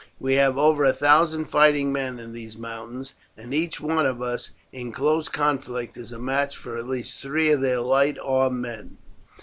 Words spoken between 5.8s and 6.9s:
is a match for at